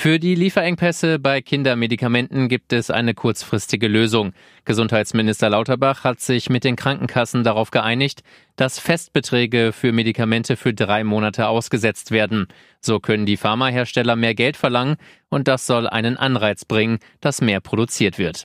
Für 0.00 0.20
die 0.20 0.36
Lieferengpässe 0.36 1.18
bei 1.18 1.42
Kindermedikamenten 1.42 2.46
gibt 2.48 2.72
es 2.72 2.88
eine 2.88 3.14
kurzfristige 3.14 3.88
Lösung. 3.88 4.32
Gesundheitsminister 4.64 5.50
Lauterbach 5.50 6.04
hat 6.04 6.20
sich 6.20 6.48
mit 6.48 6.62
den 6.62 6.76
Krankenkassen 6.76 7.42
darauf 7.42 7.72
geeinigt, 7.72 8.22
dass 8.54 8.78
Festbeträge 8.78 9.72
für 9.72 9.90
Medikamente 9.90 10.56
für 10.56 10.72
drei 10.72 11.02
Monate 11.02 11.48
ausgesetzt 11.48 12.12
werden. 12.12 12.46
So 12.80 13.00
können 13.00 13.26
die 13.26 13.36
Pharmahersteller 13.36 14.14
mehr 14.14 14.36
Geld 14.36 14.56
verlangen 14.56 14.98
und 15.30 15.48
das 15.48 15.66
soll 15.66 15.88
einen 15.88 16.16
Anreiz 16.16 16.64
bringen, 16.64 17.00
dass 17.20 17.40
mehr 17.40 17.58
produziert 17.58 18.18
wird. 18.18 18.44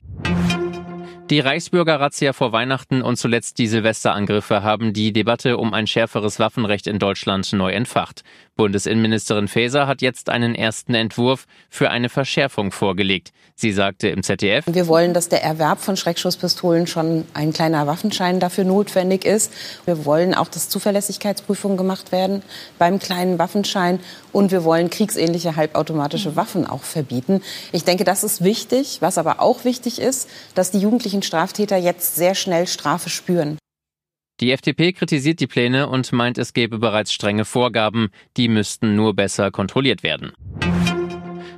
Die 1.29 1.39
Reichsbürger-Razzia 1.39 2.33
vor 2.33 2.51
Weihnachten 2.51 3.01
und 3.01 3.15
zuletzt 3.15 3.57
die 3.57 3.67
Silvesterangriffe 3.67 4.61
haben 4.61 4.91
die 4.91 5.13
Debatte 5.13 5.57
um 5.57 5.73
ein 5.73 5.87
schärferes 5.87 6.37
Waffenrecht 6.37 6.85
in 6.85 6.99
Deutschland 6.99 7.53
neu 7.53 7.71
entfacht. 7.71 8.23
Bundesinnenministerin 8.55 9.47
Faeser 9.47 9.87
hat 9.87 10.01
jetzt 10.01 10.29
einen 10.29 10.53
ersten 10.53 10.93
Entwurf 10.93 11.47
für 11.69 11.89
eine 11.89 12.09
Verschärfung 12.09 12.71
vorgelegt. 12.71 13.31
Sie 13.55 13.71
sagte 13.71 14.09
im 14.09 14.21
ZDF, 14.21 14.65
Wir 14.67 14.87
wollen, 14.87 15.13
dass 15.13 15.29
der 15.29 15.43
Erwerb 15.43 15.79
von 15.79 15.97
Schreckschusspistolen 15.97 16.85
schon 16.85 17.25
ein 17.33 17.53
kleiner 17.53 17.87
Waffenschein 17.87 18.39
dafür 18.39 18.63
notwendig 18.63 19.25
ist. 19.25 19.51
Wir 19.85 20.05
wollen 20.05 20.35
auch, 20.35 20.49
dass 20.49 20.69
Zuverlässigkeitsprüfungen 20.69 21.77
gemacht 21.77 22.11
werden 22.11 22.43
beim 22.77 22.99
kleinen 22.99 23.39
Waffenschein. 23.39 23.99
Und 24.31 24.51
wir 24.51 24.63
wollen 24.63 24.89
kriegsähnliche 24.89 25.55
halbautomatische 25.55 26.35
Waffen 26.35 26.67
auch 26.67 26.83
verbieten. 26.83 27.41
Ich 27.71 27.85
denke, 27.85 28.03
das 28.03 28.23
ist 28.23 28.43
wichtig. 28.43 28.97
Was 28.99 29.17
aber 29.17 29.39
auch 29.39 29.63
wichtig 29.65 29.99
ist, 29.99 30.29
dass 30.55 30.71
die 30.71 30.79
jugendlichen 30.79 31.22
Straftäter 31.23 31.77
jetzt 31.77 32.15
sehr 32.15 32.35
schnell 32.35 32.67
Strafe 32.67 33.09
spüren. 33.09 33.57
Die 34.39 34.51
FDP 34.51 34.93
kritisiert 34.93 35.39
die 35.39 35.47
Pläne 35.47 35.87
und 35.87 36.11
meint, 36.11 36.37
es 36.37 36.53
gäbe 36.53 36.79
bereits 36.79 37.13
strenge 37.13 37.45
Vorgaben, 37.45 38.09
die 38.35 38.47
müssten 38.47 38.95
nur 38.95 39.15
besser 39.15 39.51
kontrolliert 39.51 40.03
werden. 40.03 40.33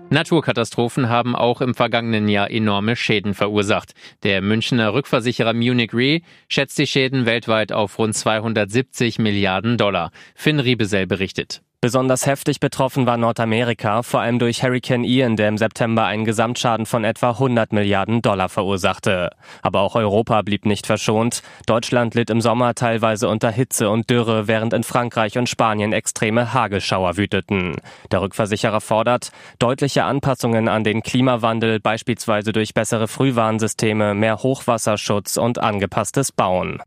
Naturkatastrophen 0.10 1.10
haben 1.10 1.36
auch 1.36 1.62
im 1.62 1.74
vergangenen 1.74 2.28
Jahr 2.28 2.52
enorme 2.52 2.96
Schäden 2.96 3.34
verursacht. 3.34 3.94
Der 4.24 4.42
Münchner 4.42 4.94
Rückversicherer 4.94 5.54
Munich 5.54 5.94
Re 5.94 6.22
schätzt 6.48 6.78
die 6.78 6.88
Schäden 6.88 7.26
weltweit 7.26 7.72
auf 7.72 7.98
rund 7.98 8.16
270 8.16 9.20
Milliarden 9.20 9.78
Dollar. 9.78 10.12
Finn 10.36 10.60
Riebesell 10.60 11.08
berichtet. 11.08 11.64
Besonders 11.82 12.26
heftig 12.26 12.60
betroffen 12.60 13.06
war 13.06 13.18
Nordamerika, 13.18 14.02
vor 14.02 14.22
allem 14.22 14.40
durch 14.40 14.64
Hurricane 14.64 15.04
Ian, 15.04 15.36
der 15.36 15.50
im 15.50 15.58
September 15.58 16.06
einen 16.06 16.26
Gesamtschaden 16.26 16.86
von 16.86 17.04
etwa 17.04 17.32
100 17.32 17.74
Milliarden 17.74 18.22
Dollar 18.22 18.50
verursachte. 18.50 19.30
Aber 19.62 19.82
auch 19.82 19.96
Europa 19.96 20.42
blieb 20.42 20.66
nicht 20.66 20.88
verschont. 20.88 21.44
Deutschland 21.68 22.16
litt 22.16 22.30
im 22.30 22.42
Sommer 22.42 22.74
teilweise 22.74 23.30
unter 23.30 23.52
Hitze 23.52 23.90
und 23.90 24.10
Dürre, 24.10 24.48
während 24.48 24.74
in 24.74 24.84
Frankreich 24.84 25.38
und 25.38 25.48
Spanien 25.48 25.94
extreme 25.94 26.54
Hagelschauer 26.54 27.18
wüteten. 27.18 27.76
Der 28.12 28.22
Rückversicherer 28.22 28.82
fordert 28.82 29.32
deutliche 29.60 30.06
Anpassungen 30.06 30.68
an 30.68 30.84
den 30.84 31.04
Klimawandel, 31.04 31.80
beispielsweise 31.80 32.52
durch 32.52 32.74
bessere 32.74 33.08
Frühwarnsysteme, 33.08 34.14
mehr 34.14 34.42
Hochwasserschutz 34.42 35.38
und 35.38 35.60
angepasstes 35.60 36.32
Bauen. 36.32 36.82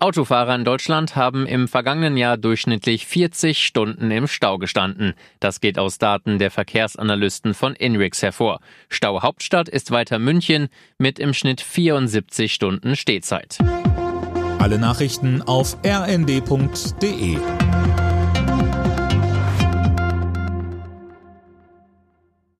Autofahrer 0.00 0.54
in 0.54 0.64
Deutschland 0.64 1.16
haben 1.16 1.46
im 1.46 1.68
vergangenen 1.68 2.16
Jahr 2.16 2.36
durchschnittlich 2.36 3.06
40 3.06 3.64
Stunden 3.64 4.10
im 4.10 4.26
Stau 4.26 4.58
gestanden. 4.58 5.14
Das 5.40 5.60
geht 5.60 5.78
aus 5.78 5.98
Daten 5.98 6.38
der 6.38 6.50
Verkehrsanalysten 6.50 7.54
von 7.54 7.74
INRIX 7.74 8.22
hervor. 8.22 8.60
Stau 8.88 9.22
Hauptstadt 9.22 9.68
ist 9.68 9.90
weiter 9.90 10.18
München 10.18 10.68
mit 10.98 11.18
im 11.18 11.34
Schnitt 11.34 11.60
74 11.60 12.52
Stunden 12.52 12.96
Stehzeit. 12.96 13.58
Alle 14.58 14.78
Nachrichten 14.78 15.42
auf 15.42 15.76
rnd.de 15.84 17.38